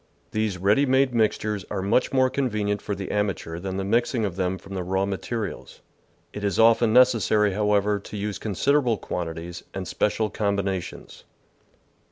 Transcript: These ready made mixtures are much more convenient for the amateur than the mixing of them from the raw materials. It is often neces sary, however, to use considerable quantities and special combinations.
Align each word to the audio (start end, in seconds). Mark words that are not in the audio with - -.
These 0.31 0.57
ready 0.57 0.87
made 0.87 1.13
mixtures 1.13 1.63
are 1.69 1.83
much 1.83 2.11
more 2.11 2.31
convenient 2.31 2.81
for 2.81 2.95
the 2.95 3.11
amateur 3.11 3.59
than 3.59 3.77
the 3.77 3.83
mixing 3.83 4.25
of 4.25 4.35
them 4.35 4.57
from 4.57 4.73
the 4.73 4.81
raw 4.81 5.05
materials. 5.05 5.81
It 6.33 6.43
is 6.43 6.57
often 6.59 6.91
neces 6.91 7.21
sary, 7.21 7.53
however, 7.53 7.99
to 7.99 8.17
use 8.17 8.39
considerable 8.39 8.97
quantities 8.97 9.63
and 9.75 9.87
special 9.87 10.31
combinations. 10.31 11.23